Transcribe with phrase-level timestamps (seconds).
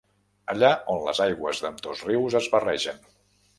[0.53, 3.07] Allà on les aigües d'ambdós rius es barregen.